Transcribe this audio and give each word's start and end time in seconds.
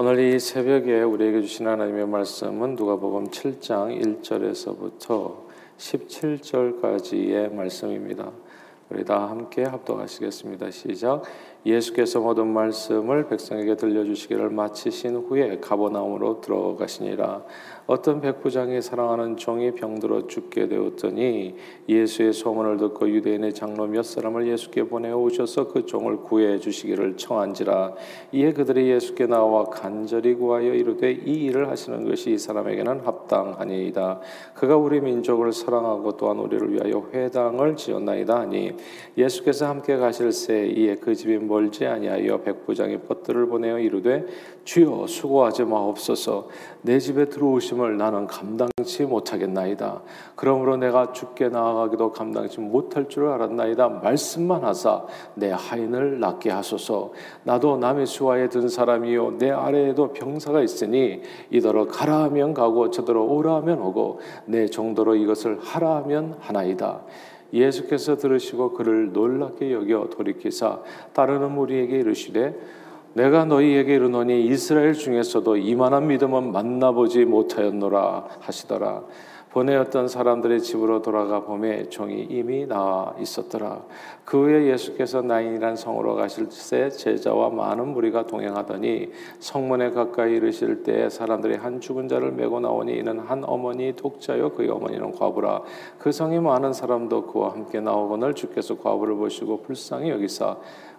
오늘 0.00 0.20
이 0.20 0.38
새벽에 0.38 1.02
우리에게 1.02 1.40
주신 1.40 1.66
하나님의 1.66 2.06
말씀은 2.06 2.76
누가복음 2.76 3.30
7장 3.30 4.00
1절에서부터 4.00 5.38
17절까지의 5.76 7.52
말씀입니다. 7.52 8.30
우리 8.90 9.04
다 9.04 9.28
함께 9.28 9.64
합독하시겠습니다. 9.64 10.70
시작. 10.70 11.24
예수께서 11.68 12.20
모든 12.20 12.46
말씀을 12.48 13.28
백성에게 13.28 13.76
들려주시기를 13.76 14.50
마치신 14.50 15.16
후에 15.16 15.58
가버나움으로 15.60 16.40
들어가시니라. 16.40 17.44
어떤 17.88 18.20
백부장이 18.20 18.82
사랑하는 18.82 19.38
종이 19.38 19.70
병들어 19.72 20.26
죽게 20.26 20.68
되었더니 20.68 21.54
예수의 21.88 22.34
소문을 22.34 22.76
듣고 22.76 23.08
유대인의 23.08 23.54
장로 23.54 23.86
몇 23.86 24.02
사람을 24.02 24.46
예수께 24.46 24.82
보내 24.84 25.10
오셔서 25.10 25.68
그 25.68 25.86
종을 25.86 26.18
구해 26.18 26.58
주시기를 26.58 27.16
청한지라 27.16 27.94
이에 28.32 28.52
그들이 28.52 28.90
예수께 28.90 29.24
나와 29.24 29.64
간절히 29.64 30.34
구하여 30.34 30.74
이르되 30.74 31.12
이 31.12 31.46
일을 31.46 31.70
하시는 31.70 32.06
것이 32.06 32.32
이 32.32 32.36
사람에게는 32.36 33.00
합당하니이다 33.06 34.20
그가 34.52 34.76
우리 34.76 35.00
민족을 35.00 35.54
사랑하고 35.54 36.18
또한 36.18 36.40
우리를 36.40 36.70
위하여 36.70 37.08
회당을 37.14 37.76
지었나이다 37.76 38.40
하니 38.40 38.72
예수께서 39.16 39.66
함께 39.66 39.96
가실 39.96 40.30
새 40.32 40.66
이에 40.66 40.96
그 40.96 41.14
집이 41.14 41.38
멀지 41.58 41.86
아니하여 41.86 42.42
백부장이 42.42 42.98
벗들을 42.98 43.46
보내어 43.46 43.80
이르되 43.80 44.24
주여 44.62 45.06
수고하지 45.08 45.64
마옵소서 45.64 46.48
내 46.82 47.00
집에 47.00 47.24
들어오심을 47.24 47.96
나는 47.96 48.28
감당치 48.28 49.04
못하겠나이다. 49.04 50.02
그러므로 50.36 50.76
내가 50.76 51.12
죽게 51.12 51.48
나아가기도 51.48 52.12
감당치 52.12 52.60
못할 52.60 53.08
줄 53.08 53.26
알았나이다. 53.26 53.88
말씀만 53.88 54.62
하사 54.62 55.04
내 55.34 55.50
하인을 55.50 56.20
낫게 56.20 56.50
하소서. 56.50 57.12
나도 57.42 57.78
남의 57.78 58.06
수하에 58.06 58.48
든 58.48 58.68
사람이요 58.68 59.38
내 59.38 59.50
아래에도 59.50 60.12
병사가 60.12 60.62
있으니 60.62 61.22
이더러 61.50 61.88
가라 61.88 62.22
하면 62.24 62.54
가고 62.54 62.90
저더러 62.90 63.22
오라 63.22 63.56
하면 63.56 63.82
오고 63.82 64.20
내 64.46 64.66
정도로 64.66 65.16
이것을 65.16 65.58
하라 65.60 65.96
하면 65.96 66.36
하나이다. 66.38 67.02
예수께서 67.52 68.16
들으시고 68.16 68.74
그를 68.74 69.12
놀랍게 69.12 69.72
여겨 69.72 70.10
돌이키사 70.10 70.80
따르는 71.12 71.52
무리에게 71.52 71.98
이르시되 71.98 72.54
내가 73.14 73.44
너희에게 73.44 73.94
이르노니 73.94 74.46
이스라엘 74.46 74.92
중에서도 74.94 75.56
이만한 75.56 76.06
믿음은 76.06 76.52
만나보지 76.52 77.24
못하였노라 77.24 78.28
하시더라. 78.40 79.02
보내었던 79.50 80.08
사람들의 80.08 80.60
집으로 80.60 81.02
돌아가 81.02 81.40
보매 81.40 81.88
종이 81.88 82.26
이미 82.28 82.66
나와 82.66 83.14
있었더라. 83.18 83.82
그 84.24 84.44
후에 84.44 84.66
예수께서 84.66 85.22
나인이란 85.22 85.76
성으로 85.76 86.16
가실 86.16 86.48
때 86.48 86.90
제자와 86.90 87.50
많은 87.50 87.88
무리가 87.88 88.26
동행하더니 88.26 89.10
성문에 89.38 89.90
가까이 89.90 90.34
이르실 90.36 90.82
때 90.82 91.08
사람들이 91.08 91.56
한 91.56 91.80
죽은 91.80 92.08
자를 92.08 92.32
메고 92.32 92.60
나오니 92.60 92.98
이는 92.98 93.18
한 93.20 93.42
어머니 93.44 93.94
독자요 93.96 94.50
그의 94.50 94.68
어머니는 94.68 95.12
과부라. 95.12 95.62
그 95.98 96.12
성이 96.12 96.38
많은 96.38 96.72
사람도 96.72 97.26
그와 97.26 97.52
함께 97.52 97.80
나오거늘 97.80 98.34
주께서 98.34 98.76
과부를 98.76 99.16
보시고 99.16 99.62
불쌍히 99.62 100.10
여기사 100.10 100.58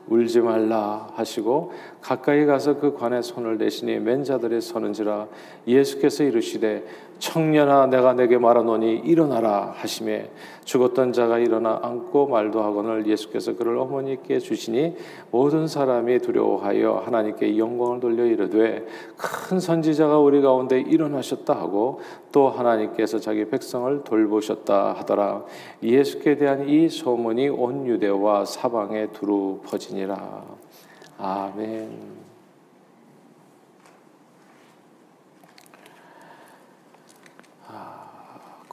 울지 0.09 0.41
말라 0.41 1.07
하시고 1.13 1.71
가까이 2.01 2.45
가서 2.45 2.79
그 2.79 2.93
관에 2.93 3.21
손을 3.21 3.57
대시니 3.57 3.99
맨자들이 3.99 4.59
서는지라 4.59 5.27
예수께서 5.67 6.23
이르시되 6.23 6.83
청년아 7.19 7.87
내가 7.87 8.13
내게 8.13 8.37
말하노니 8.37 9.01
일어나라 9.05 9.73
하심에 9.75 10.29
죽었던 10.63 11.13
자가 11.13 11.37
일어나 11.37 11.79
앉고 11.83 12.27
말도 12.27 12.61
하거늘 12.63 13.05
예수께서 13.05 13.55
그를 13.55 13.77
어머니께 13.77 14.39
주시니 14.39 14.95
모든 15.31 15.67
사람이 15.67 16.19
두려워하여 16.19 17.03
하나님께 17.05 17.57
영광을 17.57 17.99
돌려 17.99 18.25
이르되 18.25 18.85
큰 19.17 19.59
선지자가 19.59 20.17
우리 20.19 20.41
가운데 20.41 20.79
일어나셨다 20.79 21.53
하고 21.53 21.99
또 22.31 22.49
하나님께서 22.49 23.19
자기 23.19 23.45
백성을 23.45 24.03
돌보셨다 24.03 24.93
하더라 24.93 25.43
예수께 25.83 26.37
대한 26.37 26.67
이 26.69 26.89
소문이 26.89 27.49
온 27.49 27.85
유대와 27.85 28.45
사방에 28.45 29.07
두루 29.07 29.59
퍼지니라 29.65 30.43
아멘. 31.17 32.18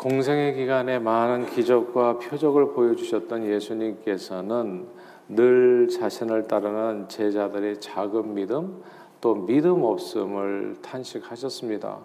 공생의 0.06 0.54
기간에 0.54 1.00
많은 1.00 1.46
기적과 1.46 2.18
표적을 2.18 2.74
보여주셨던 2.74 3.44
예수님께서는 3.44 4.86
늘 5.28 5.88
자신을 5.88 6.46
따르는 6.46 7.08
제자들의 7.08 7.80
작은 7.80 8.34
믿음, 8.34 8.84
또 9.20 9.34
믿음 9.46 9.82
없음을 9.82 10.76
탄식하셨습니다. 10.82 11.98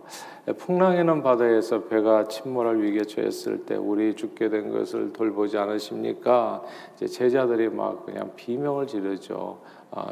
풍랑에는 0.58 1.22
바다에서 1.24 1.84
배가 1.86 2.28
침몰할 2.28 2.82
위기에 2.82 3.04
처했을 3.04 3.66
때 3.66 3.76
우리 3.76 4.16
죽게 4.16 4.50
된 4.50 4.72
것을 4.72 5.14
돌보지 5.14 5.58
않으십니까? 5.58 6.64
제자들이 6.98 7.70
막 7.70 8.06
그냥 8.06 8.32
비명을 8.36 8.88
지르죠. 8.88 9.60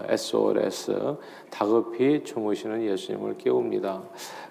SOS 0.07 0.91
아, 0.91 1.17
다급히 1.49 2.23
주무시는 2.23 2.83
예수님을 2.83 3.37
깨웁니다. 3.37 4.03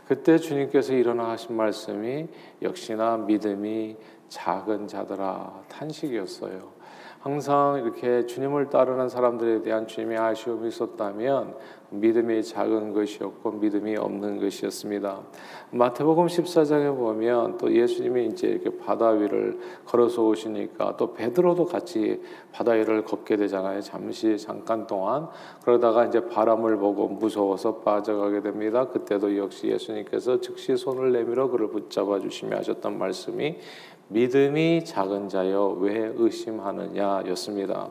그때 0.06 0.38
주님께서 0.38 0.94
일어나 0.94 1.30
하신 1.30 1.54
말씀이 1.54 2.26
역시나 2.62 3.18
믿음이 3.18 3.96
작은 4.28 4.88
자들아 4.88 5.64
탄식이었어요. 5.68 6.77
항상 7.20 7.82
이렇게 7.82 8.26
주님을 8.26 8.70
따르는 8.70 9.08
사람들에 9.08 9.62
대한 9.62 9.88
주님의 9.88 10.18
아쉬움이 10.18 10.68
있었다면 10.68 11.56
믿음이 11.90 12.44
작은 12.44 12.92
것이었고 12.92 13.52
믿음이 13.52 13.96
없는 13.96 14.38
것이었습니다. 14.40 15.20
마태복음 15.72 16.26
14장에 16.26 16.94
보면 16.96 17.58
또 17.58 17.74
예수님이 17.74 18.26
이제 18.26 18.46
이렇게 18.46 18.76
바다 18.78 19.08
위를 19.08 19.58
걸어서 19.84 20.22
오시니까 20.26 20.96
또 20.96 21.14
베드로도 21.14 21.64
같이 21.64 22.22
바다 22.52 22.72
위를 22.72 23.04
걷게 23.04 23.36
되잖아요. 23.36 23.80
잠시 23.80 24.36
잠깐 24.38 24.86
동안 24.86 25.28
그러다가 25.64 26.04
이제 26.04 26.24
바람을 26.28 26.76
보고 26.76 27.08
무서워서 27.08 27.76
빠져가게 27.78 28.42
됩니다. 28.42 28.86
그때도 28.86 29.36
역시 29.38 29.68
예수님께서 29.68 30.40
즉시 30.40 30.76
손을 30.76 31.12
내밀어 31.12 31.48
그를 31.48 31.68
붙잡아 31.68 32.20
주시며 32.20 32.58
하셨던 32.58 32.96
말씀이 32.96 33.56
믿음이 34.08 34.84
작은 34.84 35.28
자여 35.28 35.76
왜 35.80 36.12
의심하느냐였습니다. 36.16 37.90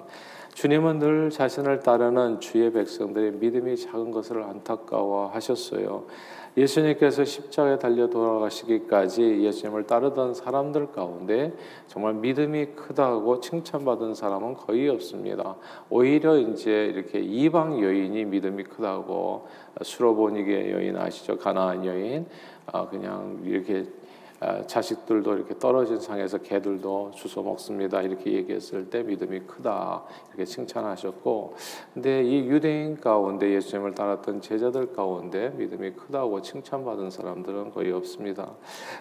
주님은 0.53 0.97
늘 0.97 1.29
자신을 1.29 1.81
따르는 1.81 2.39
주의 2.39 2.71
백성들의 2.73 3.33
믿음이 3.33 3.77
작은 3.77 4.09
것을 4.09 4.41
안타까워하셨어요. 4.41 6.05
예수님께서 6.57 7.23
십자가에 7.23 7.77
달려 7.77 8.07
돌아가시기까지 8.07 9.43
예수님을 9.43 9.85
따르던 9.85 10.33
사람들 10.33 10.91
가운데 10.91 11.53
정말 11.85 12.15
믿음이 12.15 12.69
크다고 12.69 13.39
칭찬받은 13.39 14.15
사람은 14.15 14.55
거의 14.55 14.89
없습니다. 14.89 15.55
오히려 15.91 16.35
이제 16.39 16.87
이렇게 16.87 17.19
이방 17.19 17.79
여인이 17.79 18.25
믿음이 18.25 18.63
크다고 18.63 19.47
수로보니게 19.83 20.71
여인 20.71 20.97
아시죠? 20.97 21.37
가나안 21.37 21.85
여인 21.85 22.25
아, 22.65 22.89
그냥 22.89 23.39
이렇게 23.45 23.81
아, 23.81 24.06
자식들도 24.67 25.33
이렇게 25.33 25.57
떨어진 25.57 25.99
상에서 25.99 26.37
개들도 26.37 27.11
주워 27.15 27.45
먹습니다. 27.45 28.01
이렇게 28.01 28.33
얘기했을 28.33 28.89
때 28.89 29.03
믿음이 29.03 29.41
크다 29.41 30.03
이렇게 30.29 30.45
칭찬하셨고, 30.45 31.55
근데 31.93 32.23
이 32.23 32.47
유대인 32.47 32.99
가운데 32.99 33.51
예수님을 33.53 33.95
따랐던 33.95 34.41
제자들 34.41 34.93
가운데 34.93 35.49
믿음이 35.49 35.91
크다고 35.91 36.41
칭찬받은 36.41 37.09
사람들은 37.09 37.71
거의 37.71 37.91
없습니다. 37.91 38.51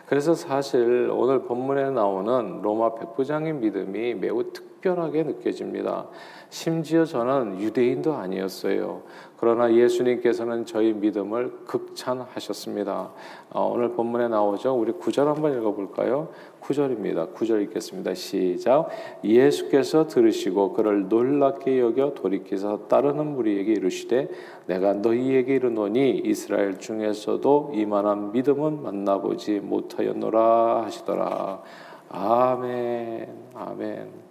그래서 0.07 0.35
사실 0.35 1.11
오늘 1.13 1.43
본문에 1.43 1.91
나오는 1.91 2.63
로마 2.63 2.95
백부장의 2.95 3.55
믿음이 3.55 4.15
매우 4.15 4.53
특 4.53 4.76
별하게 4.87 5.25
느껴집니다. 5.25 6.07
심지어 6.49 7.05
저는 7.05 7.61
유대인도 7.61 8.15
아니었어요. 8.15 9.03
그러나 9.37 9.75
예수님께서는 9.75 10.65
저희 10.65 10.93
믿음을 10.93 11.65
극찬하셨습니다. 11.67 13.11
어, 13.51 13.73
오늘 13.75 13.91
본문에 13.91 14.29
나오죠. 14.29 14.79
우리 14.79 14.93
구절 14.93 15.27
한번 15.27 15.59
읽어볼까요? 15.59 16.29
구절입니다. 16.61 17.27
구절 17.27 17.63
읽겠습니다. 17.63 18.15
시작. 18.15 18.89
예수께서 19.25 20.07
들으시고 20.07 20.75
그를 20.75 21.09
놀랍게 21.09 21.81
여겨 21.81 22.15
돌이키사 22.15 22.79
따르는 22.89 23.35
무리에게 23.35 23.73
이르시되 23.73 24.29
내가 24.67 24.95
너희에게 24.95 25.57
이르노니 25.57 26.23
이스라엘 26.25 26.79
중에서도 26.79 27.73
이만한 27.75 28.31
믿음은 28.33 28.83
만나보지 28.83 29.61
못하였노라 29.61 30.85
하시더라. 30.85 31.63
아멘. 32.09 33.29
아멘. 33.55 34.26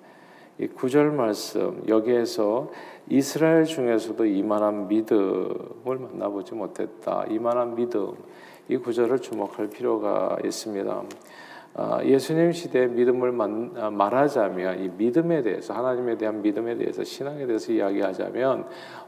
이 0.57 0.67
구절 0.67 1.11
말씀 1.11 1.83
여기에서 1.87 2.71
이스라엘 3.09 3.65
중에서도 3.65 4.25
이만한 4.25 4.87
믿음을 4.87 5.97
만나보지 5.99 6.55
못했다. 6.55 7.25
이만한 7.29 7.75
믿음 7.75 8.13
이 8.69 8.77
구절을 8.77 9.19
주목할 9.19 9.69
필요가 9.69 10.37
있습니다. 10.43 11.03
아, 11.77 12.01
예수님 12.05 12.53
시대의 12.53 12.87
믿음을 12.87 13.33
아, 13.75 13.89
말하자면 13.89 14.79
이 14.79 14.89
믿음에 14.97 15.41
대해서 15.41 15.73
하나님에 15.73 16.17
대한 16.17 16.41
믿음에 16.41 16.75
대해서 16.77 17.03
신앙에 17.03 17.45
대해서 17.45 17.73
이야기하자면 17.73 18.65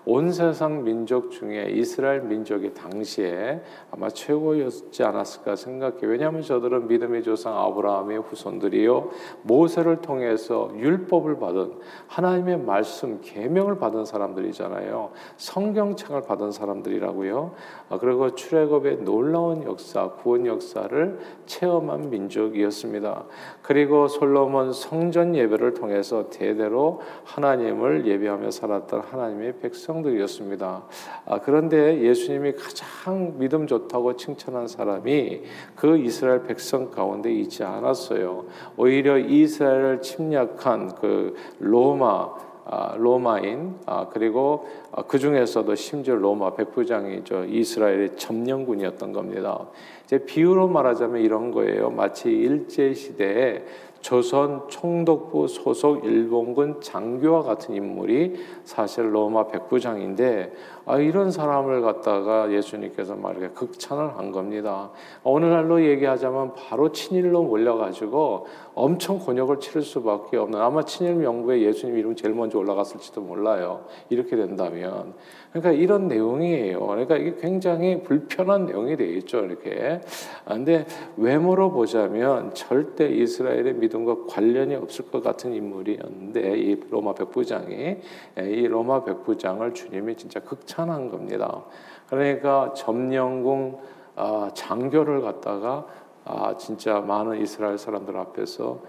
온 0.10 0.32
세상 0.32 0.86
민족 0.86 1.32
중에 1.32 1.70
이스라엘 1.72 2.22
민족이 2.22 2.74
당시에 2.74 3.62
아마 3.92 4.08
최고였지 4.08 5.04
않았을까 5.04 5.58
생각해. 5.58 5.98
왜냐하면 6.04 6.44
저들은 6.44 6.88
믿음의 6.88 7.24
조상 7.24 7.58
아브라함의 7.58 8.22
후손들이요 8.22 9.10
모세를 9.42 9.98
통해서 9.98 10.72
율법을 10.78 11.40
받은 11.40 11.74
하나님의 12.08 12.60
말씀 12.60 13.20
계명을 13.20 13.80
받은 13.80 14.06
사람들이잖아요. 14.06 15.12
성경책을 15.36 16.22
받은 16.22 16.54
사람들이라고요. 16.54 17.52
아, 17.90 17.98
그리고 17.98 18.34
출애굽의 18.34 19.00
놀라운 19.04 19.66
역사, 19.66 20.12
구원 20.12 20.46
역사를 20.46 21.20
체험한 21.48 22.10
민족이었습니다. 22.12 23.26
그리고 23.62 24.08
솔로몬 24.08 24.72
성전 24.72 25.36
예배를 25.36 25.74
통해서 25.74 26.30
대대로 26.30 27.02
하나님을 27.26 28.06
예배하며 28.06 28.52
살았던 28.52 29.02
하나님의 29.02 29.60
백성 29.60 29.97
들이었습니다. 30.02 30.84
아, 31.26 31.40
그런데 31.40 32.02
예수님이 32.02 32.54
가장 32.54 33.38
믿음 33.38 33.68
좋다고 33.68 34.16
칭찬한 34.16 34.68
사람이 34.68 35.42
그 35.76 35.98
이스라엘 35.98 36.44
백성 36.44 36.92
가운데 36.92 37.32
있지 37.32 37.64
않았어요. 37.64 38.46
오히려 38.78 39.18
이스라엘을 39.18 40.02
침략한 40.02 40.96
그 40.96 41.36
로마 41.60 42.48
아, 42.70 42.96
로마인 42.98 43.76
아, 43.86 44.10
그리고 44.10 44.68
아, 44.92 45.02
그 45.04 45.20
중에서도 45.20 45.74
심지어 45.76 46.16
로마 46.16 46.54
백부장이죠 46.54 47.46
이스라엘의 47.46 48.18
점령군이었던 48.18 49.14
겁니다. 49.14 49.68
이제 50.04 50.18
비유로 50.26 50.68
말하자면 50.68 51.22
이런 51.22 51.52
거예요. 51.52 51.90
마치 51.90 52.30
일제 52.30 52.94
시대에 52.94 53.64
조선 54.02 54.68
총독부 54.70 55.48
소속 55.48 56.06
일본군 56.06 56.82
장교와 56.82 57.44
같은 57.44 57.76
인물이 57.76 58.36
사실 58.64 59.14
로마 59.14 59.48
백부장인데 59.48 60.54
아, 60.86 60.98
이런 60.98 61.32
사람을 61.32 61.82
갖다가 61.82 62.52
예수님께서 62.52 63.16
말이게 63.16 63.50
극찬을 63.50 64.18
한 64.18 64.32
겁니다. 64.32 64.90
오늘날로 65.24 65.84
얘기하자면 65.84 66.54
바로 66.56 66.92
친일로 66.92 67.44
몰려가지고 67.44 68.48
엄청 68.78 69.18
곤욕을 69.18 69.60
치를 69.60 69.82
수밖에 69.82 70.38
없는 70.38 70.62
아마 70.62 70.84
친일 70.84 71.16
명부에 71.16 71.62
예수님 71.62 71.98
이름 71.98 72.16
제일 72.16 72.36
먼저 72.36 72.60
올라갔을지도 72.60 73.22
몰라요. 73.22 73.86
이렇게 74.10 74.36
된다면 74.36 75.16
그러니까 75.52 75.72
이런 75.72 76.08
내용이에요. 76.08 76.86
그러니까 76.86 77.18
이게 77.18 77.36
굉장히 77.42 78.04
불편한 78.04 78.68
내용이 78.68 78.96
되겠죠. 78.96 79.46
이렇게. 79.46 80.00
아, 80.46 80.54
근데 80.54 80.86
외모로 81.18 81.72
보자면 81.72 82.54
절대 82.54 83.10
이스라엘의 83.10 83.74
믿음과 83.74 84.28
관련이 84.30 84.76
없을 84.76 85.10
것 85.10 85.24
같은 85.24 85.54
인물이었는데 85.56 86.58
이 86.60 86.80
로마 86.92 87.16
백부장이 87.16 87.98
이 88.38 88.68
로마 88.68 89.04
백부장을 89.04 89.74
주님이 89.74 90.16
진짜 90.16 90.40
극찬한 90.40 91.10
겁니다. 91.10 91.64
그러니까 92.10 92.74
점령궁 92.76 93.98
아, 94.20 94.50
장교를 94.54 95.22
갖다가 95.22 95.86
아, 96.30 96.58
진짜 96.58 97.00
많은 97.00 97.42
이스라엘 97.42 97.78
사람들 97.78 98.18
앞에서 98.18 98.82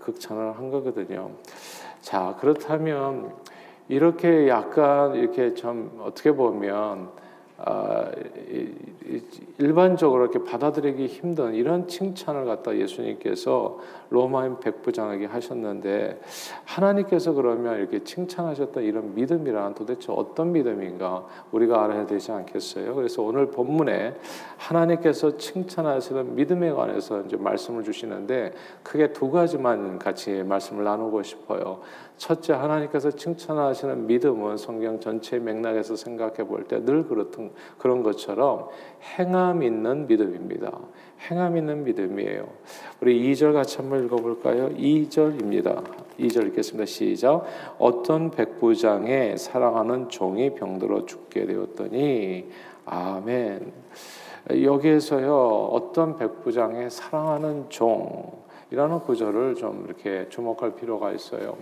극찬을 0.00 0.56
한 0.56 0.70
거거든요. 0.70 1.30
자, 2.00 2.34
그렇다면 2.40 3.34
이렇게 3.88 4.48
약간 4.48 5.14
이렇게 5.14 5.52
좀 5.52 6.00
어떻게 6.02 6.32
보면 6.32 7.10
아, 7.10 7.25
일반적으로 9.58 10.24
이렇게 10.24 10.44
받아들이기 10.44 11.06
힘든 11.06 11.54
이런 11.54 11.88
칭찬을 11.88 12.44
갖다 12.44 12.76
예수님께서 12.76 13.78
로마인 14.10 14.60
백부장에게 14.60 15.26
하셨는데 15.26 16.20
하나님께서 16.64 17.32
그러면 17.32 17.78
이렇게 17.78 18.04
칭찬하셨던 18.04 18.82
이런 18.82 19.14
믿음이란 19.14 19.74
도대체 19.74 20.12
어떤 20.12 20.52
믿음인가 20.52 21.24
우리가 21.52 21.82
알아야 21.84 22.06
되지 22.06 22.30
않겠어요? 22.32 22.94
그래서 22.94 23.22
오늘 23.22 23.50
본문에 23.50 24.14
하나님께서 24.58 25.38
칭찬하시는 25.38 26.34
믿음에 26.34 26.70
관해서 26.72 27.22
이제 27.22 27.36
말씀을 27.36 27.84
주시는데 27.84 28.52
크게 28.82 29.12
두 29.12 29.30
가지만 29.30 29.98
같이 29.98 30.42
말씀을 30.42 30.84
나누고 30.84 31.22
싶어요. 31.22 31.80
첫째 32.16 32.54
하나님께서 32.54 33.10
칭찬하시는 33.10 34.06
믿음은 34.06 34.56
성경 34.56 34.98
전체 35.00 35.38
맥락에서 35.38 35.96
생각해 35.96 36.46
볼 36.46 36.66
때 36.66 36.80
늘 36.84 37.06
그렇던 37.06 37.52
그런 37.78 38.02
것처럼 38.02 38.68
행함 39.18 39.62
있는 39.62 40.06
믿음입니다. 40.06 40.72
행함 41.30 41.56
있는 41.56 41.84
믿음이에요. 41.84 42.48
우리 43.00 43.32
2절 43.32 43.52
같이 43.52 43.76
한번 43.78 44.04
읽어 44.04 44.16
볼까요? 44.16 44.68
2절입니다. 44.70 45.84
2절 46.18 46.46
읽겠습니다. 46.48 46.86
시작. 46.86 47.44
어떤 47.78 48.30
백부장의 48.30 49.36
사랑하는 49.38 50.08
종이 50.08 50.54
병들어 50.54 51.04
죽게 51.06 51.46
되었더니 51.46 52.48
아멘. 52.86 53.72
여기에서요. 54.50 55.36
어떤 55.72 56.16
백부장의 56.16 56.90
사랑하는 56.90 57.66
종 57.68 58.44
이라는 58.70 59.00
구절을 59.00 59.54
좀 59.54 59.84
이렇게 59.86 60.28
주목할 60.28 60.74
필요가 60.74 61.12
있어요. 61.12 61.56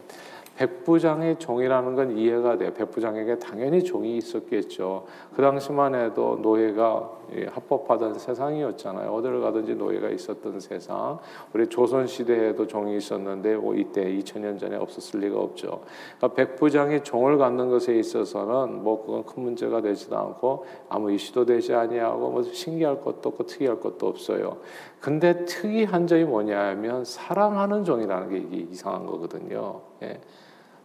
백부장의 0.56 1.39
종이라는 1.39 1.95
건 1.95 2.17
이해가 2.17 2.59
돼요. 2.59 2.73
백부장에게 2.75 3.39
당연히 3.39 3.83
종이 3.83 4.17
있었겠죠. 4.17 5.06
그 5.35 5.43
당시만 5.43 5.95
해도 5.95 6.39
노예가 6.43 7.11
합법하던 7.51 8.19
세상이었잖아요. 8.19 9.11
어디를 9.12 9.41
가든지 9.41 9.75
노예가 9.75 10.11
있었던 10.11 10.61
세상. 10.61 11.19
우리 11.53 11.67
조선 11.67 12.06
시대에도 12.06 12.67
종이 12.67 12.97
있었는데 12.97 13.56
뭐 13.56 13.75
이때 13.75 14.05
2000년 14.05 14.59
전에 14.59 14.77
없었을 14.77 15.21
리가 15.21 15.41
없죠. 15.41 15.81
그러니까 16.19 16.35
백부장이 16.35 17.03
종을 17.03 17.39
갖는 17.39 17.71
것에 17.71 17.97
있어서는 17.99 18.85
뭐 18.85 19.05
그건 19.05 19.25
큰 19.25 19.43
문제가 19.43 19.81
되지도 19.81 20.17
않고 20.17 20.67
아무 20.89 21.11
이슈도 21.11 21.47
되지 21.47 21.75
아니하고 21.75 22.31
뭐 22.31 22.43
신기할 22.43 23.00
것도 23.00 23.31
없고 23.31 23.47
특이할 23.47 23.81
것도 23.81 24.07
없어요. 24.07 24.59
근데 25.00 25.45
특이한 25.45 26.07
점이 26.07 26.25
뭐냐면 26.25 27.05
사랑하는 27.05 27.85
종이라는 27.85 28.29
게 28.31 28.39
이게 28.39 28.69
이상한 28.71 29.07
거거든요. 29.07 29.81
예. 30.03 30.21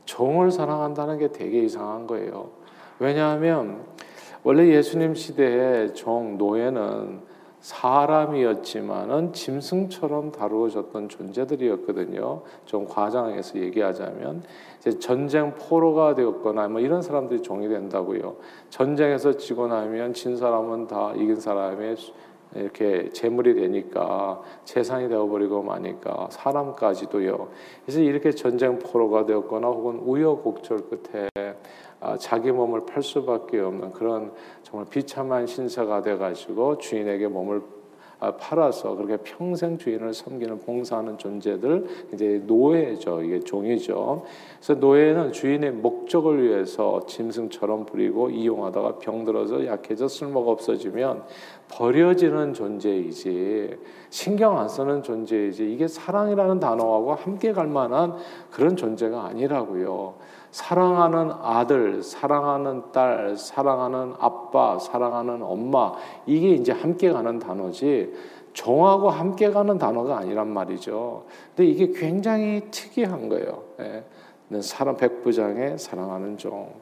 종을 0.09 0.50
사랑한다는 0.50 1.19
게 1.19 1.31
되게 1.31 1.59
이상한 1.59 2.07
거예요. 2.07 2.50
왜냐하면 2.97 3.83
원래 4.44 4.67
예수님 4.67 5.13
시대에 5.13 5.94
종 5.94 6.39
노예는 6.39 7.21
사람이었지만은 7.59 9.33
짐승처럼 9.33 10.31
다루어졌던 10.31 11.09
존재들이었거든요. 11.09 12.41
좀 12.65 12.88
과장해서 12.88 13.59
얘기하자면 13.59 14.44
전쟁 15.00 15.53
포로가 15.53 16.15
되었거나 16.15 16.69
뭐 16.69 16.81
이런 16.81 17.03
사람들이 17.03 17.44
종이 17.44 17.67
된다고요. 17.67 18.38
전쟁에서 18.69 19.38
지고 19.38 19.67
나면 19.67 20.13
진 20.13 20.38
사람은 20.38 20.88
다 20.88 21.13
이긴 21.15 21.35
사람의 21.35 21.97
이렇게 22.56 23.10
재물이 23.10 23.56
되니까 23.56 24.41
재산이 24.65 25.08
되어버리고 25.10 25.62
마니까 25.62 26.29
사람까지도요. 26.32 27.50
그래서 27.86 28.00
이렇게 28.01 28.32
전쟁 28.32 28.79
포로가 28.79 29.25
되었거나 29.25 29.68
혹은 29.68 30.00
우여곡절 30.00 30.89
끝에 30.89 31.29
아, 32.01 32.18
자기 32.18 32.51
몸을 32.51 32.86
팔 32.86 33.03
수밖에 33.03 33.60
없는 33.60 33.91
그런 33.91 34.32
정말 34.63 34.88
비참한 34.89 35.46
신세가 35.46 36.01
돼가지고 36.01 36.77
주인에게 36.77 37.27
몸을 37.27 37.62
아, 37.62 37.78
팔아서 38.19 38.95
그렇게 38.95 39.17
평생 39.17 39.77
주인을 39.77 40.13
섬기는 40.13 40.59
봉사하는 40.59 41.17
존재들 41.17 41.85
이제 42.13 42.41
노예죠 42.45 43.23
이게 43.23 43.39
종이죠. 43.39 44.25
그래서 44.57 44.73
노예는 44.75 45.31
주인의 45.31 45.71
목적을 45.71 46.43
위해서 46.43 47.05
짐승처럼 47.05 47.85
부리고 47.85 48.29
이용하다가 48.29 48.99
병들어서 48.99 49.65
약해져 49.65 50.07
쓸모가 50.07 50.51
없어지면 50.51 51.23
버려지는 51.69 52.53
존재이지 52.53 53.77
신경 54.09 54.57
안 54.57 54.67
쓰는 54.67 55.03
존재이지 55.03 55.71
이게 55.71 55.88
사랑이라는 55.88 56.59
단어하고 56.59 57.13
함께 57.13 57.53
갈 57.53 57.67
만한 57.67 58.15
그런 58.51 58.75
존재가 58.75 59.25
아니라고요. 59.25 60.15
사랑하는 60.51 61.32
아들, 61.41 62.01
사랑하는 62.01 62.91
딸, 62.91 63.38
사랑하는 63.38 64.15
아빠, 64.20 64.79
사랑하는 64.79 65.41
엄마 65.44 65.94
이게 66.25 66.50
이제 66.50 66.72
함께 66.72 67.12
가는 67.12 67.38
단어지 67.39 68.13
종하고 68.53 69.10
함께 69.10 69.51
가는 69.51 69.77
단어가 69.77 70.18
아니란 70.18 70.48
말이죠. 70.50 71.25
근데 71.56 71.70
이게 71.70 71.91
굉장히 71.91 72.68
특이한 72.72 73.29
거예요. 73.29 73.63
예. 73.79 74.03
사람 74.62 74.98
백부장의 74.98 75.77
사랑하는 75.77 76.38
종. 76.38 76.74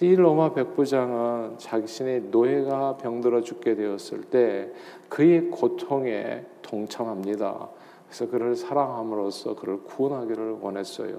이 0.00 0.14
로마 0.14 0.52
백부장은 0.52 1.58
자신의 1.58 2.22
노예가 2.30 2.96
병들어 2.96 3.42
죽게 3.42 3.76
되었을 3.76 4.22
때 4.22 4.70
그의 5.08 5.50
고통에 5.50 6.44
동참합니다. 6.62 7.68
그래서 8.06 8.30
그를 8.30 8.56
사랑함으로써 8.56 9.54
그를 9.54 9.82
구원하기를 9.84 10.58
원했어요. 10.60 11.18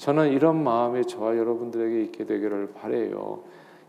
저는 0.00 0.32
이런 0.32 0.64
마음이 0.64 1.04
저와 1.04 1.36
여러분들에게 1.36 2.02
있게 2.04 2.24
되기를 2.24 2.72
바래요. 2.72 3.42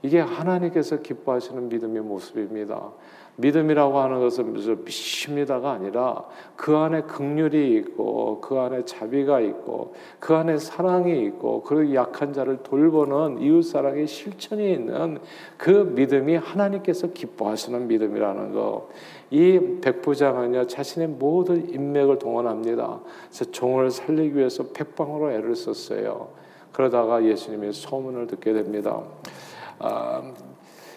이게 0.04 0.20
하나님께서 0.20 1.02
기뻐하시는 1.02 1.70
믿음의 1.70 2.02
모습입니다. 2.02 2.92
믿음이라고 3.38 3.98
하는 4.00 4.20
것은 4.20 4.54
무슨 4.54 4.84
믿습니다가 4.84 5.72
아니라 5.72 6.26
그 6.56 6.76
안에 6.76 7.04
극률이 7.04 7.76
있고 7.78 8.42
그 8.42 8.58
안에 8.60 8.84
자비가 8.86 9.40
있고 9.40 9.94
그 10.20 10.36
안에 10.36 10.58
사랑이 10.58 11.26
있고 11.26 11.64
그 11.64 11.94
약한 11.96 12.34
자를 12.34 12.58
돌보는 12.58 13.42
이웃 13.42 13.64
사랑의 13.64 14.08
실천이 14.08 14.74
있는 14.74 15.20
그 15.58 15.70
믿음이 15.70 16.36
하나님께서 16.36 17.14
기뻐하시는 17.14 17.88
믿음이라는 17.88 18.54
거. 18.54 18.90
이 19.30 19.80
백부장은요 19.82 20.68
자신의 20.68 21.08
모든 21.08 21.70
인맥을 21.70 22.20
동원합니다. 22.20 23.00
그래서 23.30 23.52
종을 23.52 23.90
살리기 23.90 24.36
위해서 24.36 24.66
백방으로 24.74 25.32
애를 25.32 25.56
썼어요. 25.56 26.30
그러다가 26.74 27.24
예수님의 27.24 27.74
소문을 27.74 28.28
듣게 28.28 28.54
됩니다. 28.54 29.02
아, 29.84 30.22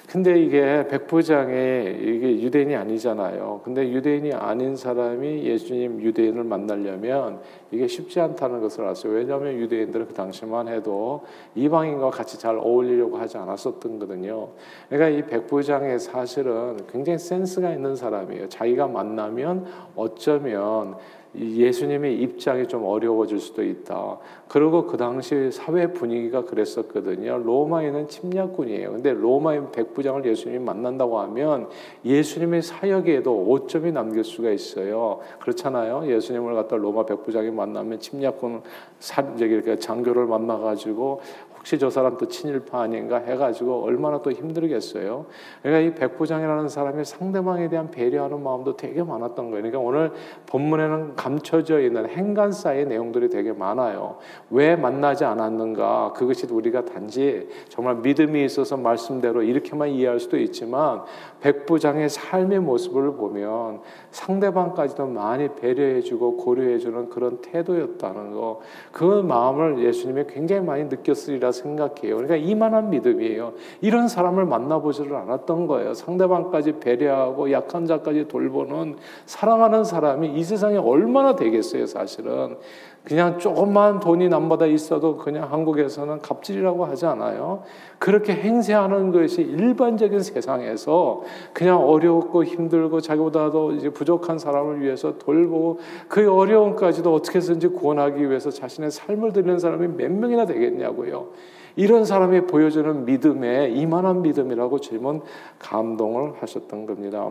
근데 0.07 0.39
이게 0.41 0.87
백부장이 0.87 1.53
이게 1.53 2.41
유대인이 2.43 2.77
아니잖아요. 2.77 3.63
근데 3.65 3.91
유대인이 3.91 4.33
아닌 4.33 4.77
사람이 4.77 5.43
예수님 5.43 6.03
유대인을 6.03 6.45
만나려면 6.45 7.41
이게 7.73 7.89
쉽지 7.89 8.21
않다는 8.21 8.61
것을 8.61 8.85
알았어요. 8.85 9.13
왜냐하면 9.13 9.55
유대인들은 9.55 10.09
그 10.09 10.15
당시만 10.15 10.69
해도 10.69 11.25
이방인과 11.57 12.11
같이 12.11 12.39
잘 12.39 12.57
어울리려고 12.59 13.17
하지 13.17 13.39
않았었던 13.39 13.99
거든요. 13.99 14.51
그러니까 14.89 15.19
이 15.19 15.27
백부장의 15.29 15.99
사실은 15.99 16.77
굉장히 16.93 17.19
센스가 17.19 17.73
있는 17.73 17.97
사람이에요. 17.97 18.49
자기가 18.51 18.87
만나면 18.87 19.67
어쩌면 19.97 20.97
예수님의 21.37 22.21
입장이 22.21 22.67
좀 22.69 22.85
어려워질 22.85 23.41
수도 23.41 23.63
있다. 23.63 24.19
그리고 24.49 24.87
그 24.87 24.97
당시 24.97 25.51
사회 25.51 25.93
분위기가 25.93 26.45
그랬었거든요. 26.45 27.39
로마에는 27.39 28.09
침략군이에요. 28.09 28.93
근데 28.93 29.13
로마의 29.13 29.73
백부장을 29.73 30.25
예수님이 30.25 30.65
만난다고 30.65 31.19
하면 31.21 31.69
예수님의 32.05 32.63
사역에도 32.63 33.35
오점이 33.49 33.93
남길 33.93 34.23
수가 34.23 34.51
있어요. 34.51 35.21
그렇잖아요. 35.41 36.07
예수님을 36.13 36.55
갖다 36.55 36.77
로마 36.77 37.05
백부장이 37.05 37.51
만나면 37.51 37.99
침략군 37.99 38.63
사, 38.99 39.23
저기 39.37 39.79
장교를 39.79 40.27
만나가지고 40.27 41.21
혹시 41.65 41.79
저 41.79 41.89
사람 41.89 42.19
또 42.19 42.29
친일파 42.29 42.83
아닌가 42.83 43.17
해가지고 43.17 43.85
얼마나 43.85 44.21
또 44.21 44.31
힘들겠어요. 44.31 45.25
그러니까 45.63 45.89
이 45.89 45.95
백부장이라는 45.99 46.69
사람이 46.69 47.07
상대방에 47.07 47.71
대한 47.71 47.91
배려하는 47.91 48.43
마음도 48.43 48.77
되게 48.77 49.03
많았던 49.03 49.51
거예요. 49.51 49.63
그러니까 49.63 49.79
오늘 49.79 50.13
본문에는 50.45 51.17
감춰져 51.17 51.81
있는 51.81 52.07
행간사의 52.07 52.85
내용들이 52.85 53.31
되게 53.31 53.55
많아요. 53.55 54.19
왜 54.51 54.77
만나지 54.77 55.25
않았는가? 55.25 56.13
그것이 56.15 56.47
우리가 56.51 56.85
단지 56.85 57.49
정말 57.71 57.97
믿음이 57.97 58.45
있어서 58.45 58.77
말씀대로 58.77 59.43
이렇게만 59.43 59.89
이해할 59.89 60.21
수도 60.21 60.37
있지만 60.37 61.01
백부장의 61.41 62.11
삶의 62.11 62.61
모습을 62.61 63.13
보면 63.17 63.81
상대방까지도 64.11 65.07
많이 65.07 65.49
배려해주고 65.55 66.37
고려해주는 66.37 67.09
그런 67.09 67.41
태도였다는 67.41 68.33
거. 68.33 68.61
그 68.93 69.03
마음을 69.23 69.83
예수님이 69.83 70.25
굉장히 70.29 70.61
많이 70.61 70.85
느꼈으리라 70.85 71.54
생각해요. 71.55 72.17
그러니까 72.17 72.37
이만한 72.37 72.91
믿음이에요. 72.91 73.55
이런 73.81 74.09
사람을 74.09 74.45
만나보지를 74.45 75.17
않았던 75.17 75.67
거예요. 75.67 75.95
상대방까지 75.95 76.81
배려하고 76.81 77.51
약한 77.51 77.87
자까지 77.87 78.29
돌보는 78.29 78.97
사랑하는 79.25 79.85
사람이 79.85 80.35
이 80.35 80.45
세상에 80.45 80.77
얼마나 80.77 81.35
되겠어요, 81.35 81.87
사실은. 81.87 82.59
그냥 83.05 83.39
조금만 83.39 84.01
돈이 84.01 84.31
남보다 84.31 84.65
있어도 84.65 85.19
그냥 85.19 85.53
한국에서는 85.53 86.21
갑질이라고 86.21 86.87
하지 86.87 87.05
않아요. 87.05 87.63
그렇게 87.99 88.33
행세하는 88.33 89.13
것이 89.13 89.43
일반적인 89.43 90.21
세상에서 90.21 91.23
그냥 91.53 91.87
어렵고 91.87 92.45
힘들고 92.45 93.03
자기보다도 93.03 93.73
이제 93.73 93.91
부족한 93.91 94.39
사람을 94.39 94.81
위해서 94.81 95.19
돌보고 95.19 95.81
그 96.09 96.33
어려움까지도 96.33 97.13
어떻게 97.13 97.39
해서든지 97.39 97.69
구원하기 97.69 98.27
위해서 98.29 98.51
자신의 98.51 98.91
삶을 98.91 99.35
드리는 99.35 99.59
사람이 99.59 99.89
몇 99.89 100.11
명이나 100.11 100.47
되겠냐고요. 100.47 101.29
이런 101.77 102.07
사람이 102.07 102.43
보여주는 102.43 103.05
믿음에 103.05 103.69
이만한 103.69 104.23
믿음이라고 104.23 104.79
질문 104.81 105.21
감동을 105.59 106.35
하셨던 106.41 106.87
겁니다. 106.87 107.29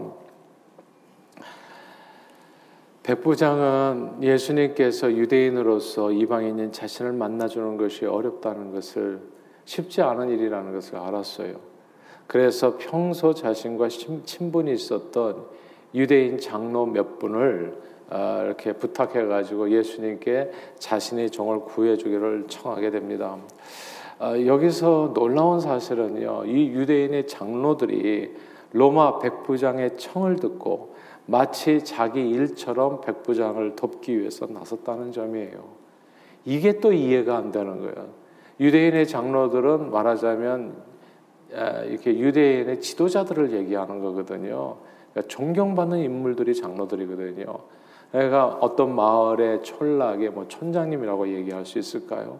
백부장은 3.04 4.24
예수님께서 4.24 5.12
유대인으로서 5.12 6.14
이방인인 6.14 6.72
자신을 6.72 7.12
만나주는 7.12 7.76
것이 7.76 8.06
어렵다는 8.06 8.74
것을 8.74 9.20
쉽지 9.66 10.02
않은 10.02 10.30
일이라는 10.30 10.72
것을 10.74 10.98
알았어요. 10.98 11.56
그래서 12.28 12.78
평소 12.80 13.34
자신과 13.34 13.90
친분이 13.90 14.72
있었던 14.74 15.46
유대인 15.94 16.40
장로 16.40 16.86
몇 16.86 17.20
분을 17.20 17.76
아, 18.10 18.44
이렇게 18.46 18.74
부탁해 18.74 19.26
가지고 19.26 19.70
예수님께 19.70 20.52
자신의 20.80 21.32
종을 21.32 21.62
구해 21.62 21.98
주기를 21.98 22.46
청하게 22.48 22.92
됩니다. 22.92 23.38
아, 24.20 24.38
여기서 24.46 25.12
놀라운 25.14 25.60
사실은요. 25.60 26.46
이 26.46 26.68
유대인의 26.70 27.28
장로들이 27.28 28.34
로마 28.72 29.20
백부장의 29.20 29.98
청을 29.98 30.38
듣고 30.38 30.93
마치 31.25 31.84
자기 31.84 32.30
일처럼 32.30 33.01
백부장을 33.01 33.75
돕기 33.75 34.20
위해서 34.20 34.46
나섰다는 34.46 35.12
점이에요. 35.12 35.63
이게 36.46 36.80
또 36.80 36.92
이해가 36.92 37.38
안 37.38 37.51
되는 37.51 37.80
거예요. 37.80 38.10
유대인의 38.60 39.08
장로들은 39.08 39.92
말하자면 39.92 40.75
이렇게 41.88 42.18
유대인의 42.18 42.82
지도자들을 42.82 43.53
얘기하는 43.53 44.01
거거든요. 44.01 44.77
그러니까 45.12 45.27
존경받는 45.27 46.00
인물들이 46.00 46.56
장로들이거든요. 46.56 47.46
그러니까 48.12 48.48
어떤 48.62 48.96
마을의 48.96 49.63
촌락의 49.63 50.32
뭐 50.32 50.48
촌장님이라고 50.48 51.34
얘기할 51.36 51.65
수 51.65 51.80
있을까요? 51.80 52.39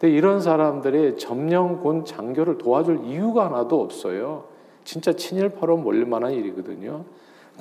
근데 0.00 0.16
이런 0.16 0.40
사람들이 0.40 1.16
점령군 1.16 2.04
장교를 2.04 2.58
도와줄 2.58 3.04
이유가 3.04 3.46
하나도 3.46 3.80
없어요. 3.80 4.44
진짜 4.84 5.12
친일파로 5.12 5.76
몰릴 5.76 6.06
만한 6.06 6.32
일이거든요. 6.32 7.04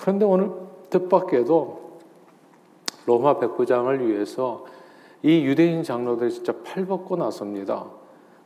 그런데 0.02 0.26
오늘 0.26 0.50
뜻밖에도 0.90 2.00
로마 3.06 3.38
백부장을 3.38 4.08
위해서 4.08 4.66
이 5.22 5.46
유대인 5.46 5.84
장로들이 5.84 6.32
진짜 6.32 6.54
팔벗고 6.64 7.18
나섭니다. 7.18 7.86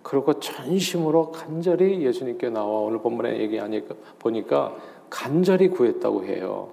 그리고 0.03 0.33
전심으로 0.33 1.31
간절히 1.31 2.01
예수님께 2.01 2.49
나와 2.49 2.81
오늘 2.81 2.99
본문에 2.99 3.39
얘기하니까 3.39 3.95
보니까 4.19 4.75
간절히 5.09 5.69
구했다고 5.69 6.25
해요. 6.25 6.71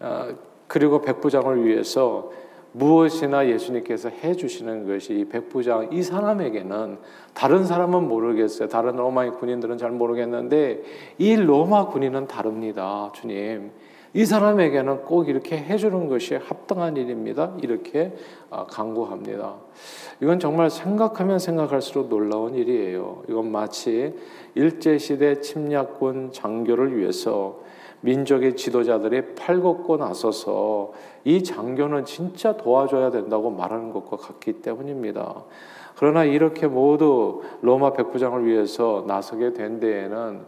아, 0.00 0.34
그리고 0.68 1.00
백부장을 1.00 1.64
위해서 1.64 2.30
무엇이나 2.72 3.48
예수님께서 3.48 4.10
해주시는 4.10 4.86
것이 4.86 5.20
이 5.20 5.24
백부장 5.24 5.88
이 5.90 6.02
사람에게는 6.02 6.98
다른 7.32 7.64
사람은 7.64 8.06
모르겠어요. 8.08 8.68
다른 8.68 8.96
로마 8.96 9.30
군인들은 9.30 9.78
잘 9.78 9.90
모르겠는데 9.90 10.82
이 11.16 11.36
로마 11.36 11.86
군인은 11.86 12.28
다릅니다. 12.28 13.10
주님. 13.14 13.70
이 14.14 14.26
사람에게는 14.26 15.04
꼭 15.04 15.28
이렇게 15.28 15.56
해주는 15.56 16.08
것이 16.08 16.34
합당한 16.34 16.96
일입니다. 16.96 17.54
이렇게 17.62 18.14
아, 18.50 18.66
강구합니다. 18.66 19.54
이건 20.20 20.38
정말 20.38 20.68
생각하면 20.68 21.38
생각할수록 21.38 22.08
놀라운 22.08 22.54
일이에요. 22.54 23.22
이건 23.28 23.50
마치 23.50 24.14
일제시대 24.54 25.40
침략군 25.40 26.32
장교를 26.32 26.98
위해서 26.98 27.60
민족의 28.02 28.56
지도자들이 28.56 29.34
팔걷고 29.34 29.96
나서서 29.96 30.92
이 31.24 31.42
장교는 31.42 32.04
진짜 32.04 32.56
도와줘야 32.56 33.10
된다고 33.10 33.50
말하는 33.50 33.92
것과 33.92 34.16
같기 34.18 34.54
때문입니다. 34.60 35.44
그러나 36.02 36.24
이렇게 36.24 36.66
모두 36.66 37.42
로마 37.60 37.92
백부장을 37.92 38.44
위해서 38.44 39.04
나서게 39.06 39.52
된 39.52 39.78
데에는 39.78 40.40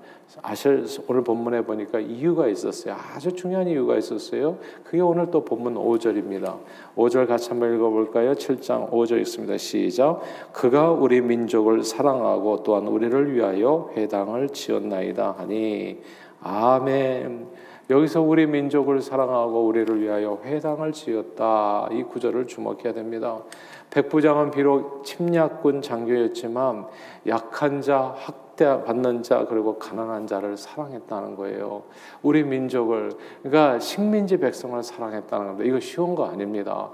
아실 0.43 0.85
오늘 1.07 1.23
본문에 1.23 1.61
보니까 1.63 2.01
이유가 2.01 2.49
있었어요. 2.49 2.97
아주 3.15 3.33
중요한 3.37 3.69
이유가 3.69 3.97
있었어요. 3.97 4.59
그게 4.83 5.01
오늘 5.01 5.31
또 5.31 5.45
본문 5.45 5.77
5절입니다. 5.77 6.57
5절 6.97 7.29
같이 7.29 7.51
한번 7.51 7.73
읽어볼까요? 7.73 8.33
7장 8.33 8.91
5절 8.91 9.21
있습니다. 9.21 9.57
시작. 9.59 10.23
그가 10.53 10.91
우리 10.91 11.21
민족을 11.21 11.85
사랑하고 11.85 12.65
또한 12.65 12.89
우리를 12.89 13.33
위하여 13.33 13.93
회당을 13.97 14.49
지었나이다 14.49 15.37
하니 15.39 16.01
아멘. 16.43 17.47
여기서 17.91 18.23
우리 18.23 18.47
민족을 18.47 19.03
사랑하고 19.03 19.67
우리를 19.67 20.01
위하여 20.01 20.39
회당을 20.43 20.93
지었다. 20.93 21.89
이 21.93 22.03
구절을 22.03 22.47
주목해야 22.47 22.95
됩니다. 22.95 23.43
백부장은 23.91 24.51
비록 24.53 25.05
침략군 25.05 25.83
장교였지만 25.83 26.87
약한 27.27 27.83
자, 27.83 28.15
학대받는 28.17 29.23
자, 29.23 29.45
그리고 29.49 29.79
가난한 29.79 30.27
자를 30.27 30.57
사랑했다는 30.57 31.37
거예요. 31.37 31.83
우리 32.23 32.43
민족을, 32.43 33.13
그러니까 33.43 33.79
식민지 33.79 34.39
백성을 34.39 34.83
사랑했다는 34.83 35.47
겁니다. 35.47 35.69
이거 35.69 35.79
쉬운 35.79 36.15
거 36.15 36.27
아닙니다. 36.27 36.91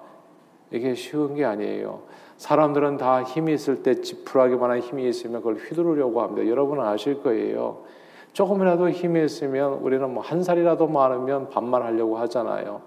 이게 0.73 0.94
쉬운 0.94 1.35
게 1.35 1.44
아니에요. 1.44 2.02
사람들은 2.37 2.97
다 2.97 3.23
힘이 3.23 3.54
있을 3.54 3.82
때 3.82 4.00
지푸라기만한 4.00 4.80
힘이 4.80 5.09
있으면 5.09 5.40
그걸 5.40 5.56
휘두르려고 5.56 6.23
합니다. 6.23 6.49
여러분은 6.49 6.85
아실 6.85 7.23
거예요. 7.23 7.85
조금이라도 8.32 8.90
힘이 8.90 9.25
있으면 9.25 9.75
우리는 9.75 10.08
뭐 10.12 10.22
한 10.22 10.42
살이라도 10.42 10.87
많으면 10.87 11.49
반말하려고 11.50 12.18
하잖아요. 12.18 12.80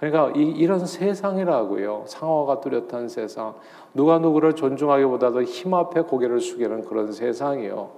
그러니까 0.00 0.32
이, 0.36 0.42
이런 0.42 0.86
세상이라고요. 0.86 2.04
상어가 2.06 2.60
뚜렷한 2.60 3.08
세상. 3.08 3.54
누가 3.94 4.18
누구를 4.18 4.54
존중하기보다도 4.54 5.42
힘 5.42 5.74
앞에 5.74 6.02
고개를 6.02 6.40
숙이는 6.40 6.84
그런 6.84 7.12
세상이요. 7.12 7.90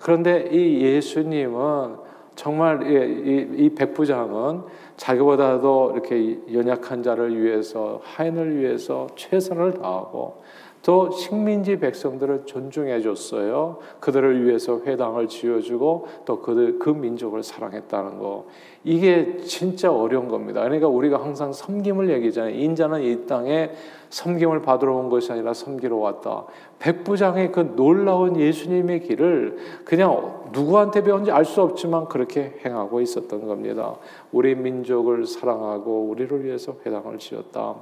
그런데 0.00 0.48
이 0.50 0.82
예수님은 0.82 1.96
정말 2.34 2.82
이, 2.82 3.64
이, 3.64 3.74
백부장은 3.74 4.62
자기보다도 4.96 5.92
이렇게 5.92 6.40
연약한 6.52 7.02
자를 7.02 7.40
위해서 7.40 8.00
하인을 8.02 8.56
위해서 8.56 9.06
최선을 9.14 9.74
다하고 9.74 10.42
또 10.84 11.10
식민지 11.10 11.78
백성들을 11.78 12.42
존중해 12.44 13.00
줬어요. 13.00 13.78
그들을 14.00 14.44
위해서 14.44 14.80
회당을 14.84 15.28
지어주고 15.28 16.08
또 16.26 16.42
그들 16.42 16.78
그 16.78 16.90
민족을 16.90 17.42
사랑했다는 17.42 18.18
거. 18.18 18.44
이게 18.84 19.38
진짜 19.38 19.90
어려운 19.90 20.28
겁니다. 20.28 20.62
그러니까 20.62 20.86
우리가 20.88 21.22
항상 21.22 21.54
섬김을 21.54 22.10
얘기잖아요. 22.10 22.54
인자는 22.54 23.02
이 23.02 23.24
땅에 23.24 23.70
섬김을 24.10 24.60
받으러 24.60 24.94
온 24.94 25.08
것이 25.08 25.32
아니라 25.32 25.54
섬기러 25.54 25.96
왔다. 25.96 26.44
백부장의 26.80 27.50
그 27.50 27.74
놀라운 27.76 28.38
예수님의 28.38 29.00
길을 29.00 29.56
그냥 29.86 30.50
누구한테 30.52 31.02
배운지 31.02 31.30
알 31.30 31.46
수 31.46 31.62
없지만 31.62 32.08
그렇게 32.08 32.60
행하고 32.64 33.00
있었던 33.00 33.46
겁니다. 33.46 33.96
우리 34.32 34.54
민족을 34.54 35.26
사랑하고 35.26 36.08
우리를 36.10 36.44
위해서 36.44 36.74
회당을 36.84 37.18
지었다. 37.18 37.76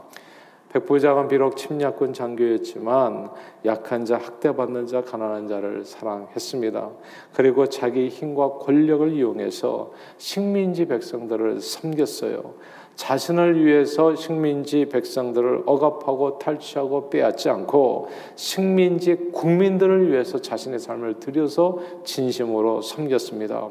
백부장은 0.73 1.29
비록 1.29 1.57
침략군 1.57 2.15
장교였지만 2.15 3.31
약한 3.67 4.05
자, 4.05 4.17
학대받는 4.17 4.87
자, 4.87 5.03
가난한 5.03 5.47
자를 5.49 5.85
사랑했습니다. 5.85 6.91
그리고 7.35 7.67
자기 7.67 8.09
힘과 8.09 8.59
권력을 8.59 9.13
이용해서 9.13 9.93
식민지 10.17 10.87
백성들을 10.87 11.61
섬겼어요. 11.61 12.55
자신을 12.95 13.65
위해서 13.65 14.15
식민지 14.15 14.87
백성들을 14.87 15.63
억압하고 15.67 16.39
탈취하고 16.39 17.11
빼앗지 17.11 17.49
않고 17.49 18.09
식민지 18.37 19.31
국민들을 19.33 20.11
위해서 20.11 20.41
자신의 20.41 20.79
삶을 20.79 21.21
들여서 21.21 21.79
진심으로 22.05 22.83
섬겼습니다. 22.83 23.69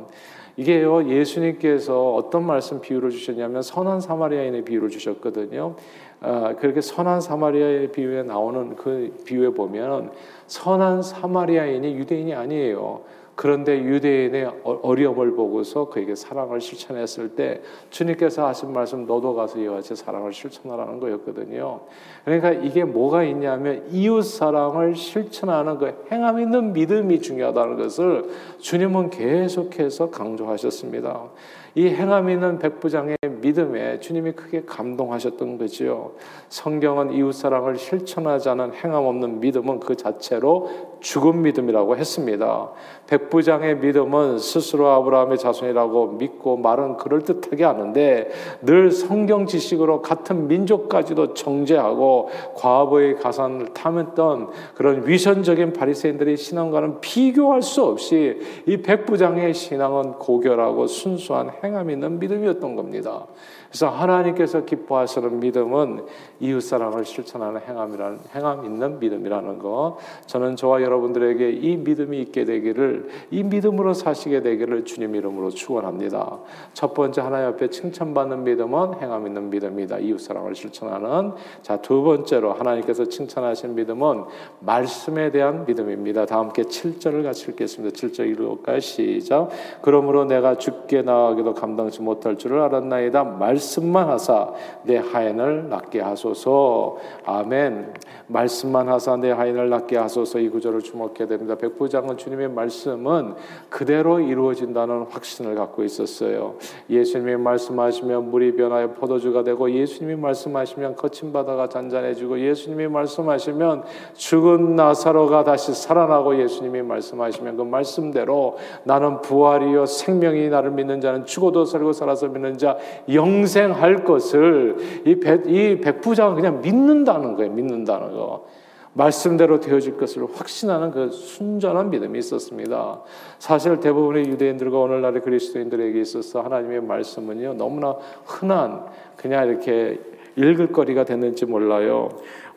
이게요 0.57 1.09
예수님께서 1.09 2.13
어떤 2.13 2.45
말씀 2.45 2.81
비유를 2.81 3.09
주셨냐면 3.11 3.61
선한 3.61 4.01
사마리아인의 4.01 4.65
비유를 4.65 4.89
주셨거든요. 4.89 5.75
아, 6.21 6.53
그렇게 6.59 6.81
선한 6.81 7.19
사마리아의 7.19 7.91
비유에 7.91 8.23
나오는 8.23 8.75
그 8.75 9.11
비유에 9.25 9.49
보면 9.49 10.11
선한 10.45 11.01
사마리아인이 11.01 11.95
유대인이 11.95 12.33
아니에요. 12.35 13.01
그런데 13.33 13.79
유대인의 13.79 14.45
어, 14.63 14.79
어려움을 14.83 15.31
보고서 15.31 15.89
그에게 15.89 16.13
사랑을 16.13 16.61
실천했을 16.61 17.29
때 17.29 17.61
주님께서 17.89 18.45
하신 18.45 18.71
말씀 18.71 19.07
너도 19.07 19.33
가서 19.33 19.57
이와 19.57 19.75
같이 19.77 19.95
사랑을 19.95 20.31
실천하라는 20.31 20.99
거였거든요. 20.99 21.79
그러니까 22.23 22.51
이게 22.51 22.83
뭐가 22.83 23.23
있냐면 23.23 23.87
이웃 23.89 24.21
사랑을 24.21 24.95
실천하는 24.95 25.79
그 25.79 26.05
행함 26.11 26.39
있는 26.39 26.73
믿음이 26.73 27.19
중요하다는 27.21 27.77
것을 27.77 28.29
주님은 28.59 29.09
계속해서 29.09 30.11
강조하셨습니다. 30.11 31.29
이 31.73 31.87
행함 31.87 32.29
있는 32.29 32.59
백부장의 32.59 33.17
믿음에 33.41 33.99
주님이 33.99 34.33
크게 34.33 34.63
감동하셨던 34.65 35.57
거지요. 35.57 36.11
성경은 36.49 37.13
이웃 37.13 37.31
사랑을 37.31 37.77
실천하지 37.77 38.49
않은 38.49 38.73
행함 38.73 39.05
없는 39.05 39.39
믿음은 39.39 39.79
그 39.79 39.95
자체로 39.95 40.69
죽은 40.99 41.41
믿음이라고 41.41 41.95
했습니다. 41.97 42.71
백부장의 43.07 43.77
믿음은 43.77 44.37
스스로 44.37 44.89
아브라함의 44.89 45.37
자손이라고 45.37 46.07
믿고 46.13 46.57
말은 46.57 46.97
그럴 46.97 47.21
듯하게 47.21 47.63
하는데 47.63 48.29
늘 48.61 48.91
성경 48.91 49.45
지식으로 49.45 50.01
같은 50.01 50.47
민족까지도 50.47 51.33
정죄하고 51.33 52.29
과거의 52.55 53.15
가산을 53.15 53.73
탐했던 53.73 54.49
그런 54.75 55.07
위선적인 55.07 55.73
바리새인들의 55.73 56.37
신앙과는 56.37 57.01
비교할 57.01 57.61
수 57.61 57.83
없이 57.83 58.39
이 58.67 58.77
백부장의 58.77 59.53
신앙은 59.53 60.13
고결하고 60.13 60.87
순수한 60.87 61.49
행함 61.63 61.89
있는 61.89 62.19
믿음이었던 62.19 62.75
겁니다. 62.75 63.27
그래서 63.71 63.87
하나님께서 63.87 64.65
기뻐하시는 64.65 65.39
믿음은 65.39 66.05
이웃 66.41 66.59
사랑을 66.59 67.05
실천하는 67.05 67.61
행함이라는 67.61 68.19
행함 68.35 68.65
있는 68.65 68.99
믿음이라는 68.99 69.59
거. 69.59 69.97
저는 70.25 70.57
저와 70.57 70.81
여러분들에게 70.81 71.51
이 71.51 71.77
믿음이 71.77 72.19
있게 72.19 72.43
되기를 72.43 73.07
이 73.31 73.43
믿음으로 73.43 73.93
사시게 73.93 74.41
되기를 74.41 74.83
주님 74.83 75.15
이름으로 75.15 75.51
축원합니다. 75.51 76.39
첫 76.73 76.93
번째 76.93 77.21
하나님 77.21 77.47
앞에 77.47 77.69
칭찬받는 77.69 78.43
믿음은 78.43 79.01
행함 79.01 79.25
있는 79.25 79.49
믿음이다. 79.49 79.99
이웃 79.99 80.19
사랑을 80.19 80.53
실천하는. 80.53 81.31
자, 81.61 81.77
두 81.77 82.03
번째로 82.03 82.51
하나님께서 82.51 83.05
칭찬하신 83.05 83.75
믿음은 83.75 84.25
말씀에 84.59 85.31
대한 85.31 85.65
믿음입니다. 85.65 86.25
다 86.25 86.39
함께 86.39 86.63
7절을 86.63 87.23
같이 87.23 87.51
읽겠습니다. 87.51 87.95
7절 87.95 88.27
읽을까요? 88.31 88.81
시작. 88.81 89.47
그러므로 89.81 90.25
내가 90.25 90.57
죽게 90.57 91.03
나가기도 91.03 91.53
감당치 91.53 92.01
못할 92.01 92.37
줄을 92.37 92.59
알았나이다. 92.59 93.23
말 93.23 93.60
말씀만 93.61 94.09
하사 94.09 94.53
내 94.83 94.97
하인을 94.97 95.69
낫게 95.69 96.01
하소서. 96.01 96.97
아멘. 97.25 97.93
말씀만 98.27 98.89
하사 98.89 99.17
내 99.17 99.29
하인을 99.29 99.69
낫게 99.69 99.97
하소서 99.97 100.39
이 100.39 100.49
구절을 100.49 100.81
주목해야 100.81 101.27
됩니다. 101.27 101.55
백부장은 101.55 102.17
주님의 102.17 102.49
말씀은 102.49 103.35
그대로 103.69 104.19
이루어진다는 104.19 105.05
확신을 105.09 105.55
갖고 105.55 105.83
있었어요. 105.83 106.55
예수님이 106.89 107.35
말씀하시면 107.37 108.31
물이 108.31 108.55
변하여 108.55 108.93
포도주가 108.93 109.43
되고 109.43 109.69
예수님이 109.69 110.15
말씀하시면 110.15 110.95
거친 110.95 111.31
바다가 111.31 111.69
잔잔해지고 111.69 112.39
예수님이 112.39 112.87
말씀하시면 112.87 113.83
죽은 114.13 114.75
나사로가 114.75 115.43
다시 115.43 115.73
살아나고 115.73 116.41
예수님이 116.41 116.81
말씀하시면 116.81 117.57
그 117.57 117.63
말씀대로 117.63 118.57
나는 118.83 119.21
부활이요 119.21 119.85
생명이 119.85 120.49
나를 120.49 120.71
믿는 120.71 121.01
자는 121.01 121.25
죽어도 121.25 121.65
살고 121.65 121.93
살아서 121.93 122.27
믿는 122.27 122.57
자 122.57 122.77
영생 123.13 123.50
인생할 123.51 124.03
것을 124.05 124.77
이, 125.05 125.15
백, 125.15 125.45
이 125.47 125.79
백부장은 125.81 126.35
그냥 126.35 126.61
믿는다는 126.61 127.35
거예요. 127.35 127.51
믿는다는 127.51 128.11
거. 128.11 128.47
말씀대로 128.93 129.59
되어질 129.61 129.97
것을 129.97 130.25
확신하는 130.33 130.91
그 130.91 131.09
순전한 131.11 131.89
믿음이 131.89 132.19
있었습니다. 132.19 133.01
사실 133.39 133.79
대부분의 133.79 134.25
유대인들과 134.25 134.77
오늘날의 134.77 135.21
그리스도인들에게 135.21 135.99
있어서 136.01 136.41
하나님의 136.41 136.81
말씀은요 136.81 137.53
너무나 137.53 137.95
흔한 138.25 138.85
그냥 139.15 139.47
이렇게 139.47 139.97
읽을 140.35 140.71
거리가 140.73 141.05
됐는지 141.05 141.45
몰라요. 141.45 142.09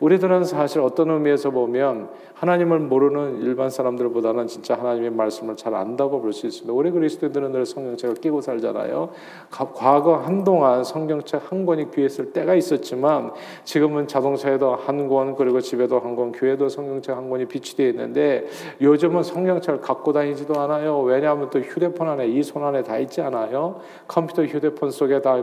우리들은 0.04 0.44
사실 0.44 0.82
어떤 0.82 1.08
의미에서 1.10 1.50
보면 1.50 2.10
하나님을 2.34 2.78
모르는 2.78 3.40
일반 3.40 3.70
사람들보다는 3.70 4.48
진짜 4.48 4.74
하나님의 4.74 5.10
말씀을 5.12 5.56
잘 5.56 5.74
안다고 5.74 6.20
볼 6.20 6.34
수 6.34 6.46
있습니다. 6.46 6.72
우리 6.74 6.90
그리스도인들은 6.90 7.52
늘 7.52 7.64
성경책을 7.64 8.16
끼고 8.16 8.42
살잖아요. 8.42 9.10
과거 9.50 10.16
한동안 10.16 10.84
성경책 10.84 11.50
한 11.50 11.64
권이 11.64 11.90
귀했을 11.92 12.32
때가 12.32 12.54
있었지만 12.54 13.30
지금은 13.64 14.06
자동차에도 14.08 14.74
한 14.74 15.08
권, 15.08 15.36
그리고 15.36 15.60
집에도 15.60 16.00
한 16.00 16.16
권, 16.16 16.32
교회도 16.32 16.68
성경책 16.68 17.16
한 17.16 17.30
권이 17.30 17.46
비치되어 17.46 17.88
있는데 17.90 18.46
요즘은 18.82 19.22
성경책을 19.22 19.80
갖고 19.80 20.12
다니지도 20.12 20.58
않아요. 20.60 21.00
왜냐하면 21.00 21.48
또 21.50 21.60
휴대폰 21.60 22.08
안에 22.08 22.26
이 22.28 22.42
손 22.42 22.62
안에 22.62 22.82
다 22.82 22.98
있지 22.98 23.22
않아요. 23.22 23.80
컴퓨터 24.06 24.42
휴대폰 24.44 24.90
속에 24.90 25.22
다 25.22 25.40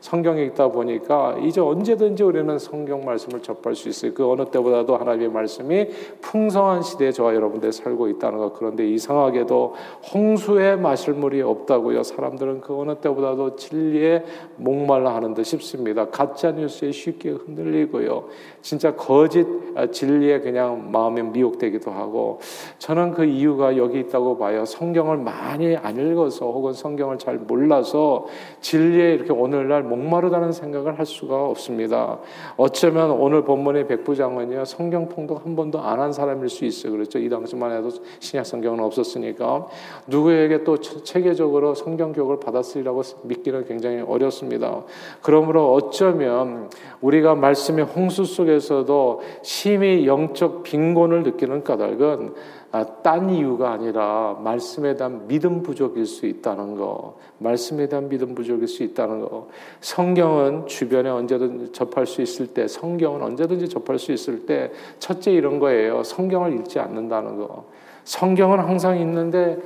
성경이 0.00 0.44
있다 0.46 0.68
보니까 0.68 1.38
이제 1.42 1.60
언제든지 1.60 2.22
우리는 2.22 2.56
성경 2.58 3.04
말씀을 3.04 3.42
접할 3.42 3.74
수 3.74 3.88
있어요. 3.88 3.95
그 4.14 4.30
어느 4.30 4.44
때보다도 4.46 4.96
하나님의 4.96 5.30
말씀이 5.30 5.88
풍성한 6.20 6.82
시대에 6.82 7.12
저와 7.12 7.34
여러분들 7.34 7.72
살고 7.72 8.08
있다는 8.08 8.38
것. 8.38 8.54
그런데 8.54 8.88
이상하게도 8.88 9.74
홍수에 10.12 10.76
마실 10.76 11.14
물이 11.14 11.42
없다고요. 11.42 12.02
사람들은 12.02 12.60
그 12.60 12.78
어느 12.78 12.94
때보다도 12.96 13.56
진리에 13.56 14.24
목말라 14.56 15.14
하는 15.14 15.34
듯 15.34 15.44
싶습니다. 15.44 16.06
가짜 16.08 16.52
뉴스에 16.52 16.92
쉽게 16.92 17.30
흔들리고요. 17.30 18.24
진짜 18.62 18.94
거짓 18.94 19.46
아, 19.74 19.86
진리에 19.86 20.40
그냥 20.40 20.90
마음에 20.90 21.22
미혹되기도 21.22 21.90
하고 21.90 22.40
저는 22.78 23.12
그 23.12 23.24
이유가 23.24 23.76
여기 23.76 24.00
있다고 24.00 24.38
봐요. 24.38 24.64
성경을 24.64 25.18
많이 25.18 25.76
안 25.76 25.96
읽어서 25.98 26.46
혹은 26.46 26.72
성경을 26.72 27.18
잘 27.18 27.36
몰라서 27.36 28.26
진리에 28.60 29.14
이렇게 29.14 29.32
오늘날 29.32 29.82
목마르다는 29.82 30.52
생각을 30.52 30.98
할 30.98 31.06
수가 31.06 31.44
없습니다. 31.46 32.18
어쩌면 32.56 33.10
오늘 33.10 33.42
본문에 33.42 33.75
본문의 33.76 33.86
백부장은요 33.86 34.64
성경 34.64 35.08
통독 35.08 35.44
한 35.44 35.54
번도 35.54 35.80
안 35.80 35.96
한 35.96 36.12
사람일 36.12 36.48
수 36.48 36.64
있어요. 36.64 36.92
그렇죠? 36.92 37.18
이 37.18 37.28
당시만 37.28 37.72
해도 37.72 37.90
신약 38.20 38.46
성경은 38.46 38.80
없었으니까 38.80 39.66
누구에게 40.06 40.62
또 40.62 40.78
체계적으로 40.78 41.74
성경 41.74 42.12
교육을 42.12 42.38
받았으리라고 42.40 43.02
믿기는 43.22 43.64
굉장히 43.66 44.00
어렵습니다. 44.00 44.84
그러므로 45.22 45.72
어쩌면 45.72 46.70
우리가 47.00 47.34
말씀의 47.34 47.84
홍수 47.86 48.24
속에서도 48.24 49.20
심히 49.42 50.06
영적 50.06 50.62
빈곤을 50.62 51.22
느끼는 51.22 51.64
까닭은 51.64 52.34
아, 52.34 52.55
딴 53.02 53.30
이유가 53.30 53.72
아니라 53.72 54.36
말씀에 54.42 54.96
대한 54.96 55.26
믿음 55.28 55.62
부족일 55.62 56.04
수 56.06 56.26
있다는 56.26 56.76
거, 56.76 57.16
말씀에 57.38 57.88
대한 57.88 58.08
믿음 58.08 58.34
부족일 58.34 58.66
수 58.66 58.82
있다는 58.82 59.20
거. 59.20 59.48
성경은 59.80 60.66
주변에 60.66 61.08
언제든 61.08 61.72
접할 61.72 62.06
수 62.06 62.22
있을 62.22 62.48
때, 62.48 62.66
성경은 62.66 63.22
언제든지 63.22 63.68
접할 63.68 63.98
수 63.98 64.12
있을 64.12 64.46
때, 64.46 64.72
첫째 64.98 65.32
이런 65.32 65.58
거예요. 65.58 66.02
성경을 66.02 66.54
읽지 66.54 66.78
않는다는 66.78 67.36
거. 67.36 67.66
성경은 68.04 68.58
항상 68.58 68.98
있는데 69.00 69.58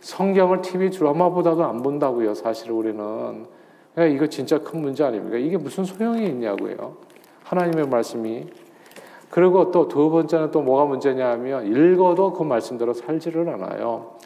성경을 0.00 0.62
TV 0.62 0.90
드라마보다도 0.90 1.64
안 1.64 1.82
본다고요. 1.82 2.34
사실 2.34 2.70
우리는. 2.70 3.46
그러니까 3.94 4.14
이거 4.14 4.26
진짜 4.26 4.58
큰 4.58 4.82
문제 4.82 5.02
아닙니까? 5.02 5.36
이게 5.38 5.56
무슨 5.56 5.84
소용이 5.84 6.26
있냐고요. 6.26 6.96
하나님의 7.44 7.88
말씀이 7.88 8.46
그리고 9.30 9.70
또 9.70 9.88
두 9.88 10.10
번째는 10.10 10.50
또 10.50 10.62
뭐가 10.62 10.84
문제냐 10.84 11.30
하면 11.32 11.66
읽어도 11.66 12.32
그 12.32 12.42
말씀대로 12.42 12.92
살지를 12.92 13.48
않아요. 13.48 14.16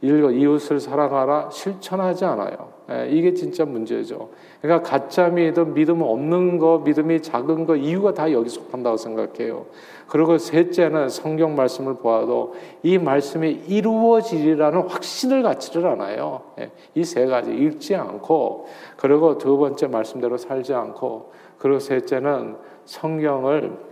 읽어 0.00 0.30
이웃을 0.30 0.78
사랑하라 0.78 1.50
실천하지 1.50 2.24
않아요. 2.24 2.78
예, 2.90 3.08
이게 3.10 3.34
진짜 3.34 3.64
문제죠. 3.64 4.30
그러니까 4.62 4.88
가짜 4.88 5.28
믿음, 5.28 5.74
믿음 5.74 6.02
없는 6.02 6.58
거, 6.58 6.82
믿음이 6.84 7.20
작은 7.20 7.66
거 7.66 7.74
이유가 7.74 8.14
다 8.14 8.32
여기 8.32 8.48
속한다고 8.48 8.96
생각해요. 8.96 9.66
그리고 10.06 10.38
셋째는 10.38 11.08
성경 11.08 11.56
말씀을 11.56 11.94
보아도 11.94 12.54
이 12.82 12.96
말씀이 12.96 13.64
이루어지리라는 13.66 14.88
확신을 14.88 15.42
갖지를 15.42 15.86
않아요. 15.88 16.42
예, 16.60 16.70
이세 16.94 17.26
가지 17.26 17.50
읽지 17.52 17.96
않고 17.96 18.68
그리고 18.96 19.36
두 19.36 19.58
번째 19.58 19.88
말씀대로 19.88 20.38
살지 20.38 20.74
않고 20.74 21.32
그리고 21.58 21.80
셋째는 21.80 22.56
성경을 22.84 23.87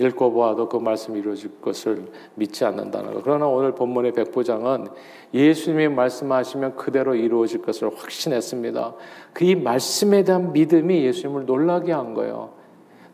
읽고 0.00 0.32
보아도 0.32 0.68
그 0.68 0.78
말씀이 0.78 1.18
이루어질 1.18 1.60
것을 1.60 2.06
믿지 2.34 2.64
않는다는 2.64 3.12
것. 3.12 3.22
그러나 3.22 3.46
오늘 3.46 3.74
본문의 3.74 4.12
백부장은 4.12 4.86
예수님이 5.34 5.88
말씀하시면 5.88 6.76
그대로 6.76 7.14
이루어질 7.14 7.60
것을 7.60 7.90
확신했습니다. 7.94 8.94
그 9.34 9.50
이 9.50 9.54
말씀에 9.56 10.22
대한 10.22 10.52
믿음이 10.52 11.02
예수님을 11.04 11.44
놀라게 11.44 11.92
한 11.92 12.14
거예요. 12.14 12.50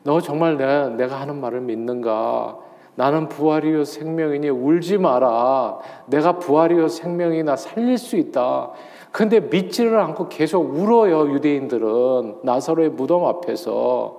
너 0.03 0.21
정말 0.21 0.57
내가, 0.57 0.89
내가 0.91 1.21
하는 1.21 1.41
말을 1.41 1.63
믿는가? 1.63 2.59
나는 2.95 3.29
부활이요 3.29 3.85
생명이니 3.85 4.49
울지 4.51 4.99
마라. 4.99 5.79
내가 6.07 6.39
부활이요 6.39 6.89
생명이나 6.89 7.57
살릴 7.57 7.99
수 7.99 8.17
있다. 8.17 8.71
근데 9.13 9.41
믿지를 9.41 9.99
않고 9.99 10.29
계속 10.29 10.61
울어요, 10.75 11.33
유대인들은. 11.33 12.41
나사로의 12.43 12.91
무덤 12.91 13.25
앞에서. 13.25 14.19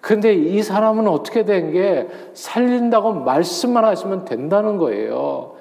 근데 0.00 0.32
이 0.34 0.62
사람은 0.62 1.08
어떻게 1.08 1.44
된 1.44 1.72
게 1.72 2.06
살린다고 2.34 3.12
말씀만 3.24 3.84
하시면 3.84 4.24
된다는 4.24 4.76
거예요. 4.78 5.56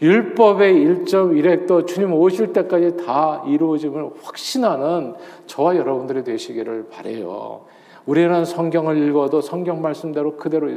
율법의 0.00 0.74
1.1핵도 0.74 1.86
주님 1.86 2.12
오실 2.12 2.52
때까지 2.52 2.96
다 3.04 3.44
이루어짐을 3.46 4.10
확신하는 4.22 5.14
저와 5.46 5.76
여러분들이 5.76 6.24
되시기를 6.24 6.88
바래요. 6.90 7.60
우리는 8.04 8.44
성경을 8.44 8.98
읽어도 9.08 9.40
성경 9.40 9.80
말씀대로 9.80 10.36
그대로 10.36 10.68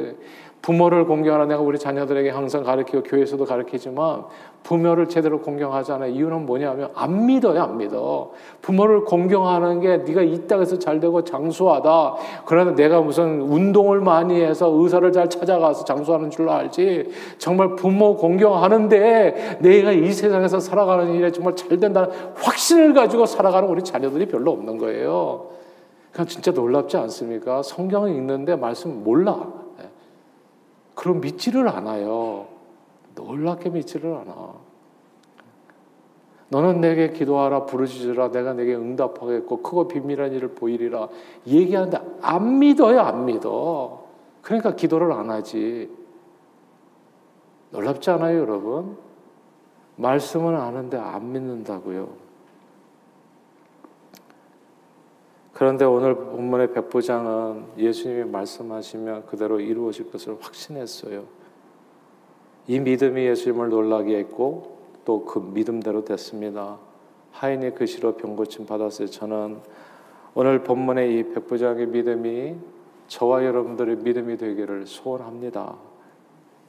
부모를 0.65 1.05
공경하라 1.05 1.45
내가 1.45 1.61
우리 1.61 1.77
자녀들에게 1.77 2.31
항상 2.31 2.63
가르치고 2.63 3.03
교회에서도 3.03 3.45
가르치지만 3.45 4.23
부모를 4.63 5.07
제대로 5.07 5.39
공경하지 5.39 5.91
않아. 5.91 6.07
이유는 6.07 6.47
뭐냐면 6.47 6.89
안 6.95 7.27
믿어요 7.27 7.61
안 7.61 7.77
믿어. 7.77 8.31
부모를 8.63 9.05
공경하는 9.05 9.79
게 9.79 9.97
네가 9.97 10.23
이 10.23 10.47
땅에서 10.47 10.79
잘 10.79 10.99
되고 10.99 11.23
장수하다. 11.23 12.15
그러나 12.45 12.73
내가 12.73 12.99
무슨 12.99 13.41
운동을 13.41 14.01
많이 14.01 14.41
해서 14.41 14.67
의사를 14.73 15.11
잘 15.11 15.29
찾아가서 15.29 15.85
장수하는 15.85 16.31
줄 16.31 16.49
알지? 16.49 17.11
정말 17.37 17.75
부모 17.75 18.15
공경하는데 18.15 19.59
내가 19.61 19.91
이 19.91 20.11
세상에서 20.11 20.59
살아가는 20.59 21.13
일에 21.13 21.31
정말 21.31 21.55
잘 21.55 21.77
된다는 21.77 22.09
확신을 22.37 22.95
가지고 22.95 23.27
살아가는 23.27 23.69
우리 23.69 23.83
자녀들이 23.83 24.25
별로 24.25 24.53
없는 24.53 24.79
거예요. 24.79 25.45
그냥 26.11 26.25
진짜 26.25 26.49
놀랍지 26.49 26.97
않습니까? 26.97 27.61
성경을 27.61 28.09
읽는데 28.09 28.55
말씀 28.55 29.03
몰라 29.03 29.64
그럼 30.95 31.21
믿지를 31.21 31.67
않아요. 31.69 32.47
놀랍게 33.15 33.69
믿지를 33.69 34.15
않아. 34.15 34.65
너는 36.49 36.79
내게 36.79 37.11
기도하라 37.11 37.65
부르짖으라 37.65 38.31
내가 38.31 38.53
내게 38.53 38.75
응답하겠고 38.75 39.61
크고 39.61 39.87
비밀한 39.87 40.31
일을 40.31 40.49
보이리라 40.49 41.09
얘기하는데 41.47 41.99
안 42.21 42.59
믿어요 42.59 42.99
안 42.99 43.25
믿어 43.25 44.05
그러니까 44.41 44.75
기도를 44.75 45.11
안 45.11 45.31
하지 45.31 45.89
놀랍지 47.71 48.11
않아요 48.11 48.39
여러분 48.39 48.95
말씀은 49.95 50.55
아는데 50.55 50.97
안 50.97 51.31
믿는다고요 51.31 52.24
그런데 55.55 55.85
오늘 55.85 56.15
본문의 56.15 56.73
백부장은 56.73 57.77
예수님이 57.77 58.29
말씀하시면 58.29 59.25
그대로 59.27 59.61
이루어질 59.61 60.11
것을 60.11 60.35
확신했어요. 60.41 61.23
이 62.67 62.77
믿음이 62.77 63.25
예수님을 63.25 63.69
놀라게 63.69 64.17
했고 64.17 64.75
또 65.05 65.23
그 65.23 65.39
믿음대로 65.39 66.03
됐습니다. 66.03 66.77
하인의 67.31 67.75
글씨로 67.75 68.17
병고침 68.17 68.65
받았어요. 68.65 69.07
저는 69.07 69.59
오늘 70.33 70.61
본문의 70.61 71.19
이 71.19 71.23
백부장의 71.33 71.87
믿음이 71.87 72.57
저와 73.07 73.45
여러분들의 73.45 73.97
믿음이 73.97 74.35
되기를 74.35 74.85
소원합니다. 74.87 75.77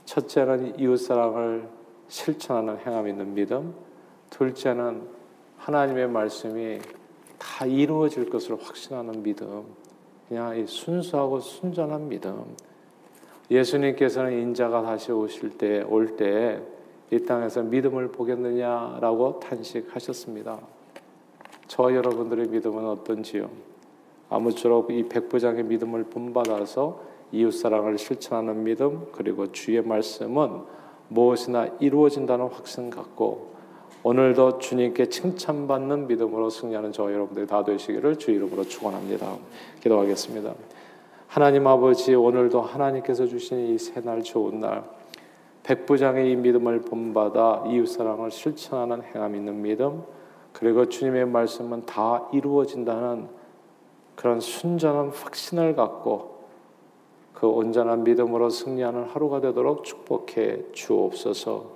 첫째는 0.05 0.79
이웃사랑을 0.79 1.69
실천하는 2.07 2.79
행함 2.87 3.09
있는 3.09 3.35
믿음. 3.35 3.75
둘째는 4.31 5.03
하나님의 5.57 6.09
말씀이 6.09 6.79
다 7.39 7.67
이루어질 7.67 8.29
것을 8.31 8.57
확신하는 8.61 9.23
믿음. 9.23 9.65
그냥 10.29 10.59
이 10.59 10.67
순수하고 10.67 11.41
순전한 11.41 12.09
믿음. 12.09 12.57
예수님께서는 13.51 14.33
인자가 14.41 14.83
다시 14.83 15.13
오실 15.13 15.57
때, 15.57 15.83
올 15.83 16.17
때, 16.17 16.61
이 17.13 17.21
땅에서 17.21 17.63
믿음을 17.63 18.09
보겠느냐라고 18.09 19.39
탄식하셨습니다. 19.39 20.59
저 21.69 21.95
여러분들의 21.95 22.49
믿음은 22.49 22.85
어떤지요? 22.87 23.49
아무쪼록 24.29 24.91
이 24.91 25.09
백부장의 25.09 25.65
믿음을 25.65 26.05
본받아서 26.05 27.01
이웃사랑을 27.31 27.99
실천하는 27.99 28.65
믿음, 28.65 29.07
그리고 29.13 29.53
주의 29.53 29.81
말씀은 29.81 30.63
무엇이나 31.09 31.69
이루어진다는 31.79 32.47
확신 32.47 32.91
갖고 32.91 33.56
오늘도 34.09 34.59
주님께 34.59 35.09
칭찬받는 35.09 36.07
믿음으로 36.07 36.49
승리하는 36.49 36.93
저 36.93 37.13
여러분들이 37.13 37.45
다 37.49 37.65
되시기를 37.65 38.21
주 38.21 38.31
이름으로 38.31 38.63
축원합니다. 38.63 39.35
기도하겠습니다. 39.81 40.55
하나님 41.27 41.67
아버지 41.67 42.15
오늘도 42.15 42.61
하나님께서 42.61 43.27
주신 43.27 43.75
이 43.75 43.79
새날 43.79 44.23
좋은 44.23 44.61
날 44.61 44.85
백부장의 45.65 46.31
이 46.31 46.37
믿음을 46.37 46.83
본받아 46.83 47.65
이웃 47.67 47.87
사랑을 47.87 48.31
실천하는 48.31 49.03
행함 49.03 49.35
있는 49.35 49.61
믿음 49.61 50.05
그리고 50.53 50.89
주님의 50.89 51.27
말씀은 51.27 51.85
다 51.87 52.29
이루어진다는 52.33 53.27
그런 54.15 54.39
순전한 54.39 55.09
확신을 55.09 55.75
갖고 55.75 56.45
그 57.35 57.49
온전한 57.49 58.05
믿음으로 58.05 58.51
승리하는 58.51 59.03
하루가 59.07 59.41
되도록 59.41 59.83
축복해 59.83 60.71
주옵소서. 60.71 61.76